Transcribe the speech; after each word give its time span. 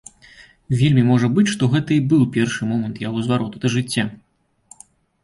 Вельмі 0.79 1.01
можа 1.09 1.27
быць, 1.35 1.51
што 1.55 1.69
гэта 1.73 1.91
і 1.95 1.97
быў 2.13 2.23
першы 2.37 2.61
момант 2.71 2.97
яго 3.05 3.19
звароту 3.27 3.63
да 3.67 3.73
жыцця. 3.75 4.07